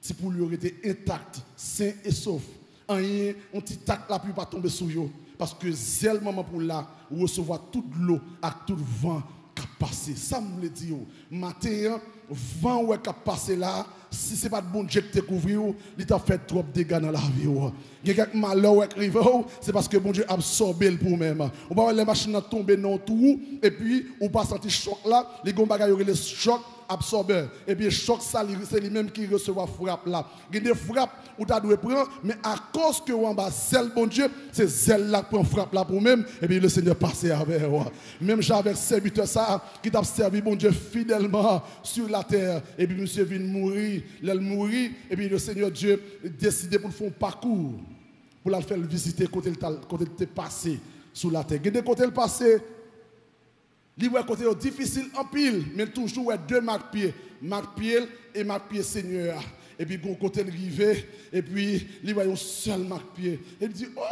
[0.00, 2.42] petit poulio était intact, sain et sauf.
[2.88, 5.10] Rien, on petit tac, la pluie pas tomber sur eux.
[5.38, 9.22] Parce que c'est le moment pour là, recevoir toute l'eau avec tout le vent
[9.80, 10.14] qui.
[10.14, 10.94] Ça me le dit.
[11.30, 15.24] Matin, vent qui a passé là, si ce n'est pas de bon Dieu qui t'a
[15.24, 17.48] couvert, il t'a fait trop de dégâts dans la vie.
[18.04, 19.18] Il y a quelques malheurs qui arrivent,
[19.60, 21.40] c'est parce que bon Dieu a absorbé le pour même.
[21.70, 25.26] On va voir les machines tomber dans tout, et puis on va sentir choc là,
[25.44, 26.60] les gars, le choc
[26.90, 27.48] absorbeur.
[27.66, 30.26] Et puis choc ça, c'est lui-même qui recevra frappe là.
[30.50, 33.50] Il y a des frappes où tu dois prendre, mais à cause que on bas
[33.50, 36.68] zèle bon Dieu, c'est zèle là qui prend frappe là pour même, et puis le
[36.68, 37.90] Seigneur passe avec moi.
[38.20, 43.00] Même j'avais serviteur ça, qui t'a servi bon Dieu fidèlement sur la terre, et puis
[43.00, 44.02] monsieur vient mourir,
[45.10, 46.02] et puis le Seigneur Dieu
[46.38, 47.74] décidé pour faire un parcours,
[48.42, 50.80] pour la faire visiter côté était passé
[51.12, 51.58] sous la terre.
[51.62, 52.04] Il y a des côtés
[53.98, 57.98] le passé, Libre côté difficile en pile, mais toujours deux marques pieds, marque pied
[58.34, 59.42] et marque pied Seigneur.
[59.78, 63.40] Et puis gon côté rivé et puis il voit un seul marque pied.
[63.60, 64.02] Et il dit "Oh,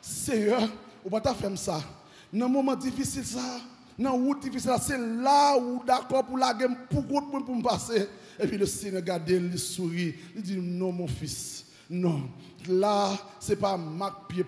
[0.00, 0.68] Seigneur,
[1.04, 1.82] on va faire ça?
[2.32, 3.60] Dans un moment difficile ça,
[3.98, 7.06] dans route difficile c'est là où d'accord pour la game pour
[7.44, 8.06] pour me passer.
[8.38, 12.28] Et puis le Seigneur regarde, il sourit, il dit "Non mon fils, non,
[12.68, 14.44] là, ce n'est pas Mac pied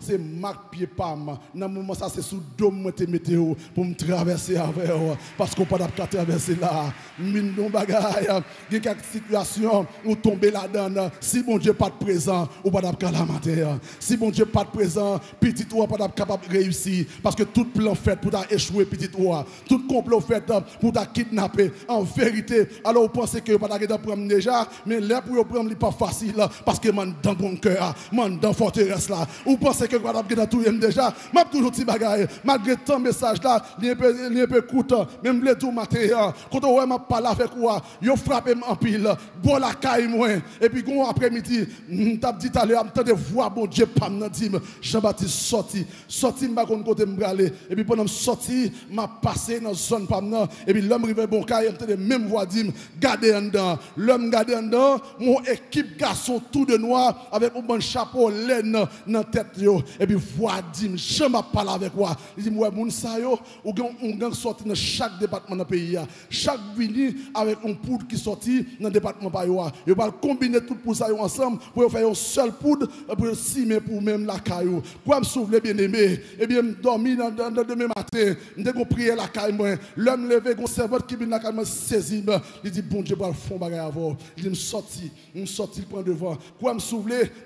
[0.00, 1.38] c'est Mac pied pam.
[1.54, 4.90] Dans le moment, ça, c'est sous dôme météo pour me traverser avec
[5.36, 6.92] Parce qu'on ne peut pas traverser là.
[7.18, 8.28] Mine non bagaille.
[8.70, 11.10] Il y a quelques situations où tomber là-dedans.
[11.20, 13.64] Si mon Dieu pas de présent, ou pas de calamité.
[14.00, 17.06] Si mon Dieu pas de présent, petit toi pas capable de réussir.
[17.22, 19.44] Parce que tout plan fait pour échouer, petit toi.
[19.68, 20.44] Tout complot fait
[20.80, 21.72] pour kidnapper.
[21.88, 25.76] En vérité, alors vous pensez que vous pas prendre déjà, mais là pour prendre, n'est
[25.76, 26.34] pas facile.
[26.64, 26.88] Parce que
[27.22, 29.26] dans mon cœur, man dans forteresse là.
[29.44, 31.12] Ou pensez que a bien tout déjà?
[31.32, 32.26] M'a toujours petit bagaille.
[32.44, 33.94] Malgré tant message là, il un
[34.46, 34.64] peu
[35.22, 36.32] même le tout matin.
[36.50, 39.08] Quand on m'a parlé avec quoi, yo frappé en pile,
[39.42, 40.28] bois la caille moi
[40.60, 41.66] et puis après-midi,
[42.20, 44.50] t'a dit à l'heure, de voir bon Dieu pas me dit
[44.80, 47.04] Jean-Baptiste sorti, sorti m'a kon côté
[47.70, 50.20] et puis pendant sorti, m'a passé dans zone pas
[50.66, 52.46] et puis l'homme rivé bon caille, de même voix
[53.00, 53.78] garder en dedans.
[53.96, 58.72] L'homme garder en dedans, mon équipe garçon tout de noir avec un bon chapeau laine
[58.72, 59.46] dans la tête
[59.98, 60.16] et puis
[60.74, 62.14] dit je m'a parlé avec moi.
[62.36, 66.60] Il dit moi moun sa yo ou gang sorti dans chaque département dans pays chaque
[66.76, 70.74] vini avec un poudre qui sorti dans le département pa yo yo va combiner tout
[70.74, 75.20] pour ça ensemble pour faire une seule poudre pour simer pour même la caillou quoi
[75.20, 78.34] me souffler bien aimé eh bien dormi dans demain matin
[78.72, 79.76] qu'on prier la caille moi.
[79.96, 82.22] L'homme levé gon servante qui vient la caille saisi
[82.62, 86.02] il dit bon Dieu pour fond bagay avant il dit me sorti me sorti prend
[86.02, 86.36] devant.
[86.60, 86.80] Quoi me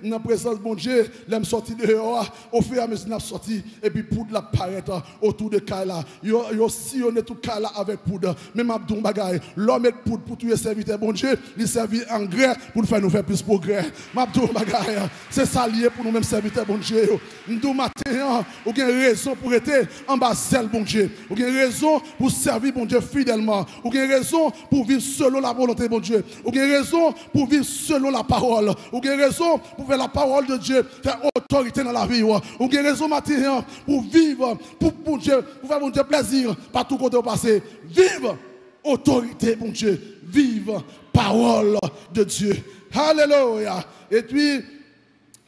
[0.03, 3.63] dans la présence de mon Dieu, l'aime sorti dehors, au fur et à mesure sorti,
[3.83, 6.05] et puis poudre la paraître autour de Kaila.
[6.23, 8.35] Yo, sillonné tout Kaila avec poudre.
[8.55, 12.25] Même Abdou Bagay, l'homme est poudre pour tous les serviteurs, bon Dieu, il servit en
[12.25, 13.85] grès pour faire nous faire plus progrès.
[14.15, 14.99] Mabdou Bagay,
[15.31, 17.09] c'est ça lié pour nous-mêmes serviteurs, bon Dieu.
[17.49, 20.33] Nous matin, ou bien raison pour être en bas
[20.73, 21.11] bon Dieu.
[21.31, 23.67] Ou bien raison pour servir, bon Dieu, fidèlement.
[23.85, 26.25] Ou bien raison pour vivre selon la volonté, bon Dieu.
[26.45, 28.73] Ou bien raison pour vivre selon la parole.
[28.93, 32.23] Ou bien raison pour faire la parole de Dieu, faire autorité dans la vie.
[32.23, 36.97] Ou avez raison matérielle pour vivre, pour, pour Dieu, pour faire mon Dieu plaisir, partout
[36.97, 37.63] côté au passé.
[37.85, 38.37] Vive
[38.85, 40.21] autorité, mon Dieu.
[40.25, 40.81] Vive
[41.13, 41.79] parole
[42.13, 42.57] de Dieu.
[42.93, 43.85] Alléluia.
[44.11, 44.61] Et puis,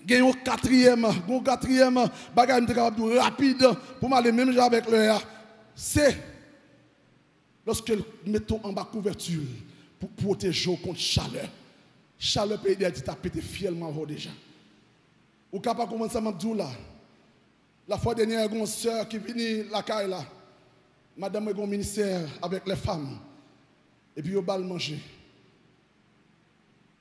[0.08, 2.00] il y a un quatrième, un quatrième
[2.34, 2.64] bagage
[3.18, 3.68] rapide
[4.00, 5.10] pour m'aller même avec le
[5.74, 6.16] C'est
[7.66, 9.42] lorsque nous mettons en bas couverture
[10.00, 11.48] pour protéger contre chaleur.
[12.18, 14.30] Chaleur pays dit t'as pété fièrement déjà.
[15.52, 16.68] Ou capable commencer à là.
[17.86, 20.14] La fois dernière, il y a une soeur qui est venue la caille.
[21.16, 23.18] Madame est ministère avec les femmes.
[24.16, 24.98] Et puis, il va manger.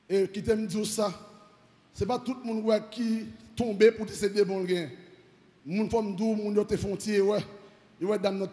[0.09, 1.11] Et qui t'aime dire ça,
[1.93, 3.25] ce pas tout le monde qui
[3.55, 4.89] tombe pour décider bon gain.
[5.65, 7.43] Moun moun yo te ouais.
[7.99, 8.47] Il va dame a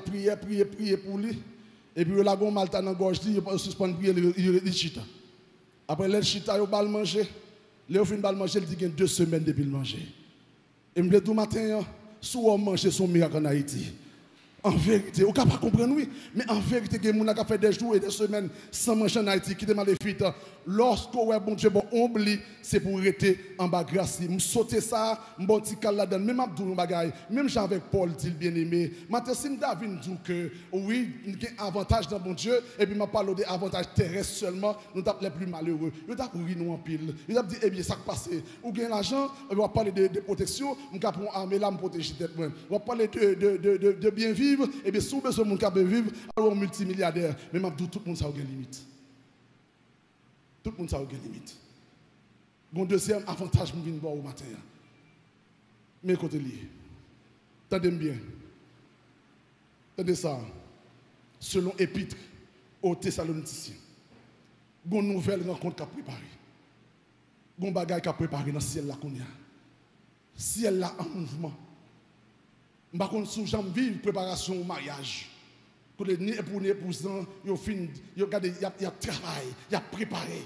[0.00, 1.38] prier pour lui.
[1.96, 3.40] Et puis il a gon malta dans gorge, il.
[5.90, 7.26] Après le chita, il va manger.
[7.88, 10.06] Léo fin bal manger, il dit qu'il y a deux semaines depuis le manger.
[10.94, 11.80] Et me dit tout matin,
[12.20, 13.90] soit manger son miracle en Haïti.
[14.62, 16.08] En vérité, vous ne pas comprendre, oui.
[16.34, 19.26] Mais en vérité, il y a fait des jours et des semaines sans manger en
[19.26, 19.96] Haïti, qui demandent les
[20.66, 24.20] ouais, bon Dieu, bon, oublie, c'est pour rester en bas grâce.
[24.20, 26.18] Je saute ça, je bon petit là-dedans.
[26.18, 28.92] Même Abdou bagaille, même Jean avec Paul, dit bien aimé.
[29.08, 32.86] Maintenant, si David dit que oui, il y a un avantage dans bon Dieu, et
[32.86, 35.92] puis je parle des avantages terrestres seulement, nous sommes les plus malheureux.
[36.06, 37.14] Il a pour nous en pile.
[37.28, 38.28] Il a dit, eh bien, ça passe.
[38.62, 42.32] Ou bien l'argent, on va parler de, protection, on va prendre armée là, protéger tête.
[42.68, 44.49] On va parler de, de bien vivre
[44.84, 47.36] et bien, si vous besoin de monde qui vivre, alors multimilliardaire.
[47.52, 48.82] Mais tout le monde, a une limite.
[50.62, 51.56] Tout le monde, a une limite.
[52.72, 54.44] Mon deuxième avantage, je viens voir au matin.
[56.02, 56.68] Mais écoutez lié.
[57.68, 58.16] Tendez bien.
[59.96, 60.38] Tendez ça.
[61.38, 62.16] Selon Épître
[62.82, 63.74] aux Thessaloniciens.
[64.90, 66.18] Une nouvelle rencontre qu'a préparée.
[67.60, 69.26] Une bagaille qu'a préparé dans le ciel là qu'on a.
[70.34, 71.52] Ciel là en mouvement.
[72.92, 75.28] Je ne sais pas si vivre préparation au mariage.
[75.96, 80.42] que les époux, les épousants, ils ont fini, ils ont travaillé, ils ont préparé.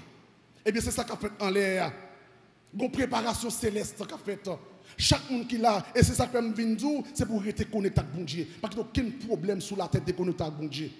[0.65, 1.91] Eh bien, c'est ça qu'a fait en l'air.
[2.77, 4.47] Une préparation céleste qu'a fait.
[4.97, 8.13] Chaque monde qui l'a, et c'est ça que je viens c'est pour rester connecté avec
[8.13, 8.47] bon Dieu.
[8.61, 10.91] Pas qu'il n'y ait aucun problème sous la tête de connecter avec bon Dieu.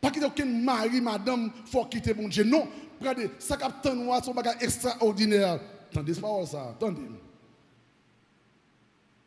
[0.00, 2.44] Pas qu'il n'y ait aucun mari, madame, faut quitter bon Dieu.
[2.44, 2.66] Non,
[2.98, 5.60] regardez, ça capte noir, c'est un bagage extraordinaire.
[5.90, 7.02] Attendez, c'est pas ça, attendez.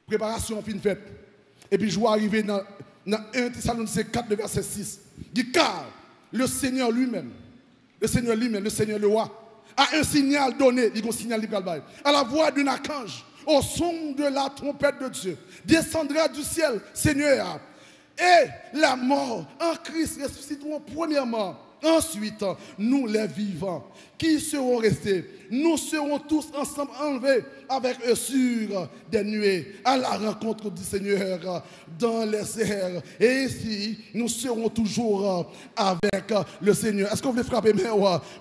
[0.08, 1.28] Préparation fin faite.
[1.71, 2.62] Et puis je vais arriver dans,
[3.05, 4.99] dans 1 Thessaloniciens 4, verset 6.
[5.32, 5.86] dit car
[6.32, 7.32] le Seigneur lui-même,
[8.01, 9.29] le Seigneur lui-même, le Seigneur le roi,
[9.75, 11.41] a un signal donné, il un signal
[12.03, 16.82] à la voix d'un archange au son de la trompette de Dieu, descendra du ciel,
[16.93, 17.60] Seigneur,
[18.17, 21.58] et la mort en Christ ressusciteront premièrement.
[21.83, 22.43] Ensuite,
[22.77, 23.85] nous les vivants
[24.17, 30.09] qui seront restés, nous serons tous ensemble enlevés avec eux sur des nuées à la
[30.09, 31.63] rencontre du Seigneur
[31.97, 33.01] dans les airs.
[33.19, 37.13] Et ici, nous serons toujours avec le Seigneur.
[37.13, 37.73] Est-ce vous voulez frapper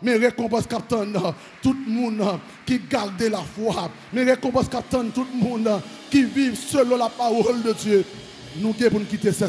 [0.02, 5.48] mes, récompenses qu'attendent tout le monde qui garde la foi, mes récompenses qu'attendent tout le
[5.48, 8.04] monde qui vit selon la parole de Dieu.
[8.56, 9.48] Nous devons quitter ça.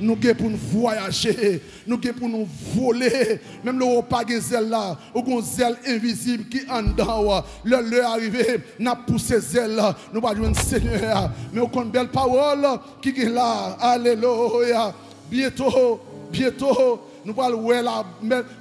[0.00, 3.40] Nous pour nous voyager, nous pour nous voler.
[3.64, 7.44] Même le repas de zèle là, ou un zèle invisible qui en dedans.
[7.64, 9.96] Le l'heure arrivé, nous poussé zèle là.
[10.12, 11.30] Nous pas jouer Seigneur.
[11.52, 12.66] Mais on une belle parole
[13.02, 13.76] qui est là.
[13.80, 14.94] Alléluia.
[15.30, 17.68] Bientôt, bientôt, nous allons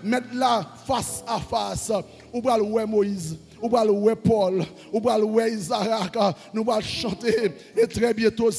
[0.03, 1.91] mettre là face à face.
[2.33, 3.37] Nous allons Moïse.
[3.61, 6.15] Ou va louer Paul, ou va louer Isaac,
[6.53, 8.49] nous allons chanter et très bientôt,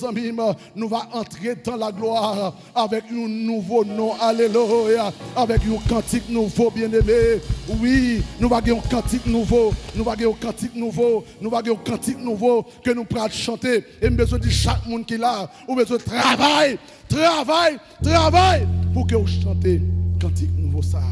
[0.74, 6.70] nous allons entrer dans la gloire avec un nouveau nom, alléluia, avec un cantique nouveau,
[6.70, 7.40] bien-aimé.
[7.80, 12.18] Oui, nous allons un cantique nouveau, nous allons un cantique nouveau, nous allons un cantique
[12.18, 13.84] nouveau que nous pourrons chanter.
[14.02, 18.66] Et nous besoin de chaque monde qui est là, ou besoin de travail, travail, travail
[18.92, 19.80] pour que vous chantez.
[20.20, 21.02] Cantique nouveau ça.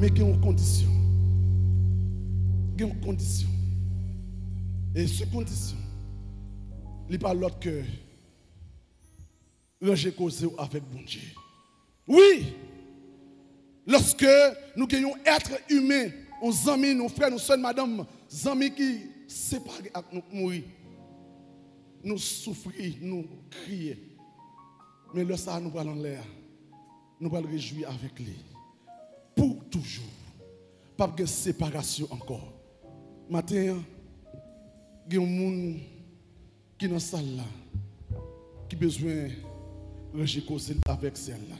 [0.00, 0.97] Mais qui ont condition
[2.80, 3.48] une condition.
[4.94, 5.76] Et cette condition,
[7.08, 7.82] il a pas l'autre que
[9.94, 11.20] j'ai causé avec bon Dieu.
[12.06, 12.54] Oui,
[13.86, 14.26] lorsque
[14.76, 16.08] nous gagnons être humains,
[16.42, 17.96] nos amis, nos frères, nos soeurs, madame,
[18.32, 20.62] nos amis qui séparent avec nous mourir,
[22.02, 24.02] nous souffrir, nous crier.
[25.14, 26.24] Mais le ça, nous allons l'air.
[27.20, 28.36] Nous allons réjouir avec lui.
[29.34, 30.04] Pour toujours.
[30.96, 32.57] Pas de séparation encore.
[33.30, 33.82] Matin,
[35.06, 35.76] il y a un monde
[36.78, 37.44] qui est dans la salle là,
[38.68, 39.28] qui a besoin
[40.14, 40.42] de ranger
[40.86, 41.56] avec celle-là.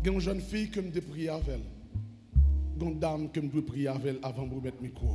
[0.00, 1.60] Il y a une jeune fille que je prier avec elle.
[2.76, 5.14] Il y a une dame que je prier avec elle avant de mettre le micro.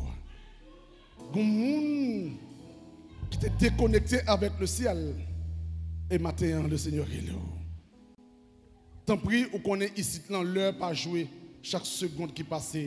[1.33, 2.31] Il y a un monde
[3.31, 5.15] qui est déconnecté avec le ciel.
[6.11, 7.33] Et matin, le Seigneur est là.
[9.07, 11.27] Tant pis, on connaît ici l'heure pas jouer
[11.63, 12.77] chaque seconde qui passe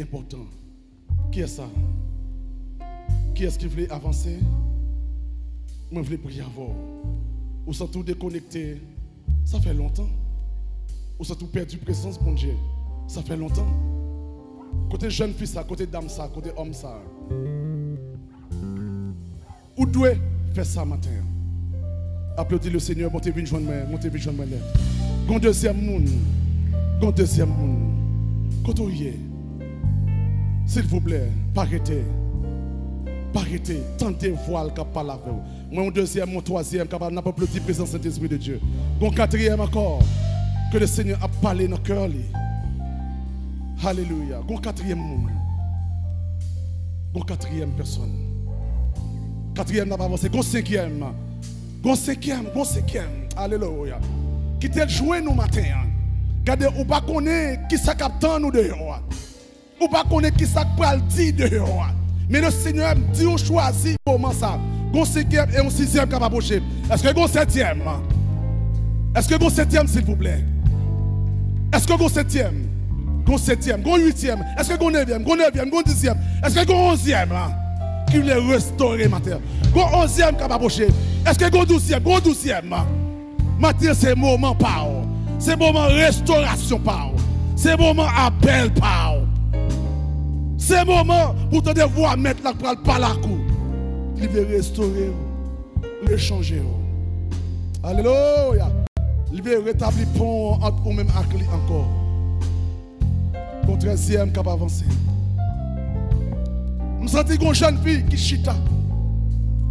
[0.00, 0.46] important.
[1.30, 1.68] Qui est ça?
[3.34, 4.38] Qui est-ce qui voulait avancer?
[5.90, 6.74] Moi, je voulais prier avant.
[7.66, 8.80] Ou sont tout déconnecté.
[9.44, 10.08] Ça fait longtemps.
[11.18, 12.54] Ou sont tout perdu présence, mon Dieu.
[13.06, 13.68] Ça fait longtemps.
[14.90, 16.98] Côté jeune fille, ça, côté dame, ça, côté homme, ça.
[19.76, 20.14] Ou doit
[20.52, 21.10] faire ça matin?
[22.36, 24.58] Applaudis le Seigneur, montez vite joindre moi, montez vite joindre moi.
[25.26, 26.08] Gon deuxième monde.
[27.00, 27.92] Gon deuxième monde.
[28.64, 28.82] Côté
[30.66, 32.04] s'il vous plaît, arrêtez.
[33.34, 33.82] Arrêtez.
[33.98, 35.42] Tentez voile qui parle avec vous.
[35.70, 38.60] Moi, mon deuxième, mon troisième, qui n'a pas plus de présence Saint-Esprit de Dieu.
[39.00, 40.02] Mon quatrième encore,
[40.72, 42.08] que le Seigneur a parlé dans le cœur.
[43.84, 44.40] Alléluia.
[44.48, 45.30] Mon quatrième monde.
[47.14, 48.14] Mon quatrième personne.
[49.54, 50.30] Quatrième n'a pas avancé.
[50.30, 51.04] Mon cinquième.
[51.84, 52.46] Mon cinquième.
[52.54, 53.28] Mon cinquième.
[53.36, 53.98] Alléluia.
[54.58, 55.62] Qui t'a joué nous matin.
[56.40, 59.02] Regardez, on ne pas connaître qui s'accapte nous dehors.
[59.80, 61.88] Ou pas connaître qui ça peut dire dehors.
[62.28, 64.58] Mais le Seigneur dit on choisit comment ça.
[64.92, 66.62] Gon cinquième et un sixième va approcher.
[66.92, 67.82] Est-ce que gon septième?
[69.14, 70.44] Est-ce que gon septième s'il vous plaît?
[71.72, 72.66] Est-ce que gon septième?
[73.26, 76.92] Gon septième, gon huitième, est-ce que gon neuvième, gon neuvième, gon dixième, est-ce que gon
[76.92, 77.34] onzième
[78.08, 79.40] qui voulait restaurer ma terre?
[79.74, 80.86] Gon onzième va approcher.
[81.26, 82.72] Est-ce que gon douzième, gon douzième?
[83.58, 84.86] Ma terre c'est moment par
[85.40, 87.10] C'est moment restauration par
[87.56, 89.15] C'est moment appel par
[90.66, 93.38] c'est le moment pour te devoir mettre la parole par la cour.
[94.16, 95.12] Il veut restaurer,
[96.04, 96.60] veut changer.
[97.84, 98.68] Alléluia.
[99.32, 101.88] Il veut rétablir le pont entre vous-même encore.
[103.68, 104.86] Mon treizième cap avancer.
[107.00, 108.54] Je sens une jeune fille qui chita.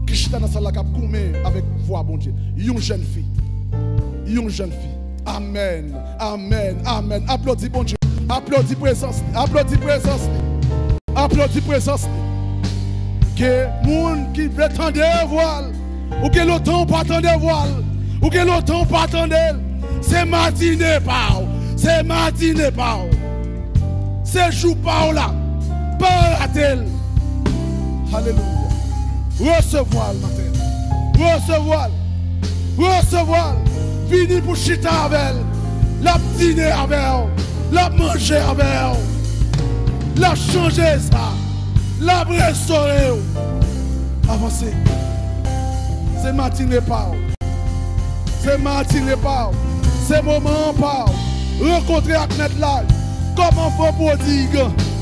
[0.08, 0.68] Qui chita dans la salle
[1.46, 2.34] avec voix bon Dieu.
[2.56, 3.26] Une jeune fille.
[4.28, 4.98] une jeune fille.
[5.26, 7.26] Amen, amen, amen.
[7.28, 7.98] Applaudis bon Dieu.
[8.30, 9.22] Applaudis présence.
[9.36, 10.30] Applaudis présence.
[11.26, 12.08] Applaudis présence.
[13.36, 15.74] Que monde qui tendre voile,
[16.24, 17.84] ou que l'automne pas tendre voile,
[18.22, 19.36] ou que l'automne pas tendre,
[20.02, 21.42] c'est matinée par,
[21.76, 23.00] c'est matinée par,
[24.24, 25.34] c'est jour par là,
[25.98, 26.86] pas la telle.
[28.14, 28.44] Alléluia.
[29.40, 31.38] Recevoir le matin.
[31.38, 31.90] Recevoir.
[32.78, 33.56] Recevoir.
[34.12, 36.04] Fini pour chiter avec elle.
[36.04, 37.74] La dîner avec elle.
[37.74, 39.15] La manger avec elle.
[40.18, 41.34] La changer ça.
[42.00, 43.20] La restaurer.
[44.30, 44.74] Avancez.
[46.22, 47.12] C'est matinée par.
[48.42, 49.52] C'est matinée par.
[50.08, 51.06] C'est moment par.
[51.62, 52.84] Rencontrer avec là.
[53.36, 54.60] Comme enfant prodigue?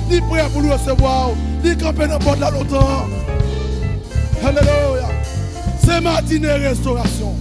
[0.09, 1.29] Ni prêt pour le recevoir.
[1.63, 3.05] Ni camper dans de la longtemps.
[4.43, 5.09] Alléluia.
[5.85, 7.35] C'est matinée restauration.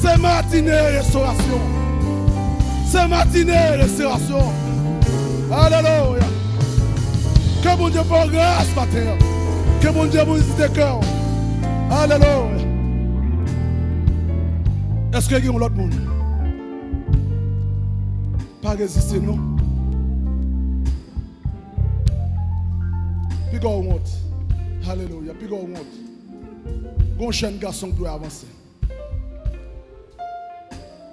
[0.00, 1.60] C'est matinée restauration.
[2.86, 4.52] C'est matinée restauration.
[5.50, 6.22] Alléluia.
[7.62, 9.16] Que mon Dieu fasse grâce matin.
[9.80, 11.00] Que mon Dieu vous dise de cœur.
[11.90, 12.62] Alléluia.
[15.14, 15.94] Est-ce qu'il y a un autre monde?
[18.62, 19.38] Pas résister, non?
[23.50, 24.90] Puis go want.
[24.90, 25.32] Alléluia.
[25.38, 25.86] Puis go want.
[27.18, 28.46] Bon jeune garçon doit avancer.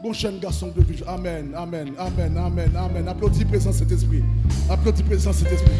[0.01, 1.07] Bon jeune garçon doit vivre.
[1.07, 3.07] Amen, amen, amen, amen, amen.
[3.07, 4.23] Applaudis présent cet esprit.
[4.69, 5.75] Applaudis présent cet esprit.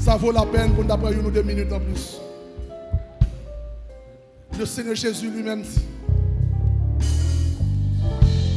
[0.00, 2.18] Ça vaut la peine pour nous apprendre une ou deux minutes en plus.
[4.58, 5.84] Le Seigneur Jésus lui-même dit.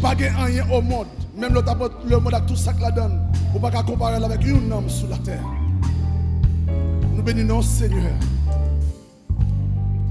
[0.02, 1.08] Pas rien au monde.
[1.36, 3.20] Même le, monde a tout ça que la donne.
[3.52, 5.44] Pour pas comparer avec un homme sur la terre.
[7.14, 8.12] Nous bénissons Seigneur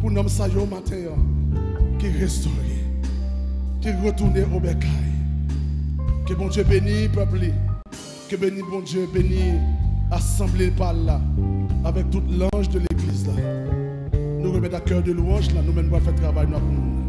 [0.03, 0.97] pour nous ça matin
[2.01, 2.53] qui restaure,
[3.81, 4.91] qui retourne au bécail.
[6.27, 7.53] Que bon Dieu bénisse peuple,
[8.29, 9.61] que bénisse bon Dieu bénisse
[10.13, 11.21] assemblée par là
[11.85, 13.29] avec toute l'ange de l'église.
[14.41, 17.03] Nous remettons à cœur de louange là, nous faire travail monde.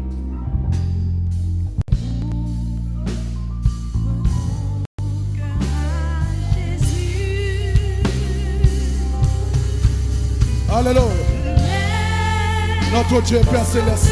[10.72, 11.02] Alléluia.
[12.92, 14.10] Notre Dieu Père Céleste.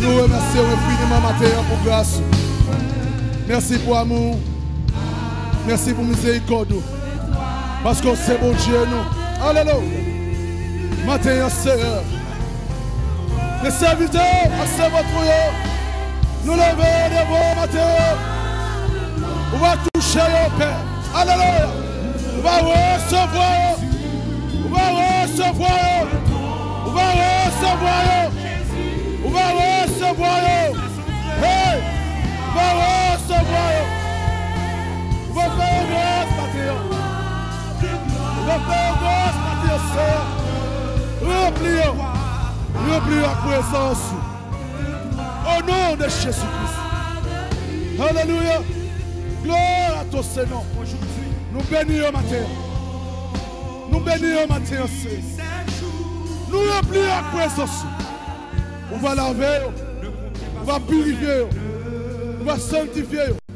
[0.00, 2.20] Nous remercions infiniment matin pour grâce.
[3.46, 4.36] Merci pour amour.
[5.68, 6.72] Merci pour miséricorde.
[7.84, 9.46] Parce que c'est bon Dieu, nous.
[9.46, 9.74] Alléluia.
[11.04, 12.02] Matin, Seigneur.
[13.62, 15.08] Les serviteurs, à votre
[16.46, 18.16] Nous levons devant matin.
[19.52, 20.80] On va toucher au Père.
[21.14, 21.68] Alléluia.
[22.38, 23.76] On va recevoir.
[24.64, 24.84] On va
[25.22, 26.06] recevoir.
[26.86, 28.04] On va recevoir.
[29.22, 29.40] On va!
[32.50, 33.87] On va recevoir.
[35.38, 36.74] Mathieu.
[38.46, 40.26] Mathieu, Seigneur.
[41.22, 41.86] Remplis.
[42.90, 44.06] Remplis la présence.
[45.46, 46.78] Au nom de Jésus-Christ.
[48.00, 48.58] Alléluia.
[49.42, 50.62] Gloire à ton Seigneur.
[51.52, 52.44] Nous bénissons matin.
[53.90, 54.86] Nous bénissons matin.
[56.50, 57.84] Nous remplissons la présence.
[58.92, 59.60] On va laver.
[60.60, 61.46] On va purifier.
[62.40, 63.47] On va sanctifier.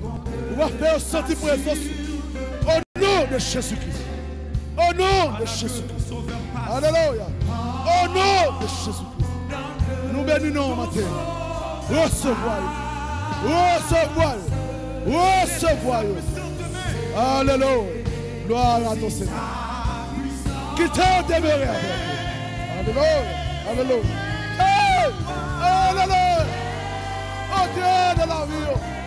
[0.52, 1.78] On va faire sentir présence.
[2.66, 4.02] Au nom de Jésus-Christ.
[4.76, 6.12] Au nom de Jésus-Christ.
[6.70, 7.26] Alléluia.
[7.48, 9.22] Au nom de Jésus-Christ.
[10.12, 11.00] Nous bénissons matin.
[11.88, 12.62] Recevoir.
[13.42, 14.34] Recevoir.
[15.06, 16.02] Recevoir.
[17.16, 18.02] Alléluia.
[18.46, 19.34] Gloire à ton Seigneur.
[20.76, 21.68] Qui t'a demeuré
[22.78, 23.02] Alléluia.
[23.70, 24.02] Alléluia.
[25.62, 26.44] Alléluia.
[27.54, 29.01] Entrez dans la vie.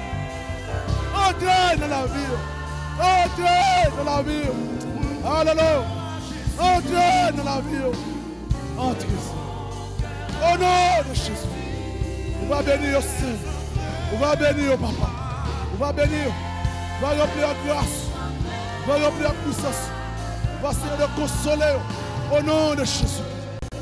[1.28, 2.36] Entrez dans la vie.
[3.00, 4.50] Entrez dans la vie.
[5.26, 5.84] Alléluia.
[6.60, 7.98] Entrez dans la vie.
[8.78, 9.08] Entrez.
[10.44, 11.32] Au nom de Jésus.
[12.44, 13.42] On va bénir au Saint.
[14.14, 15.10] On va bénir Papa.
[15.74, 16.32] On va bénir.
[16.98, 18.00] On va remplir la grâce.
[18.84, 19.90] On va remplir la puissance.
[20.60, 21.76] On va essayer de consoler
[22.32, 23.24] au nom de Jésus.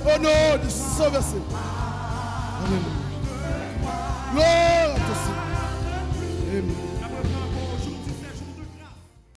[0.05, 1.23] Au nom de Sauveur.
[2.65, 3.03] Alléluia.
[4.31, 5.02] Gloire